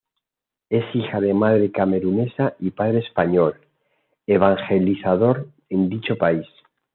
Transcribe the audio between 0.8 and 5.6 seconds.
hija de madre camerunesa y padre español, evangelizador